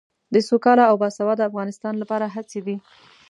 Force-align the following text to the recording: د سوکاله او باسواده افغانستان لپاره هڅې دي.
د 0.33 0.35
سوکاله 0.49 0.83
او 0.89 0.95
باسواده 1.01 1.43
افغانستان 1.49 1.93
لپاره 2.01 2.25
هڅې 2.35 2.59
دي. 2.67 2.75